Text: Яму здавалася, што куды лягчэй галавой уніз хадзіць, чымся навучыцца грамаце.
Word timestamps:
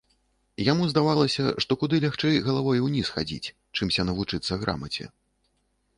Яму 0.71 0.87
здавалася, 0.91 1.43
што 1.65 1.77
куды 1.83 1.95
лягчэй 2.07 2.41
галавой 2.47 2.83
уніз 2.87 3.13
хадзіць, 3.19 3.53
чымся 3.77 4.01
навучыцца 4.11 4.53
грамаце. 4.65 5.03